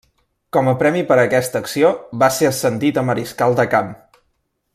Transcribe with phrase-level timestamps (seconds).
[0.55, 1.93] Com a premi per aquesta acció
[2.25, 3.95] va ser ascendit a mariscal de camp.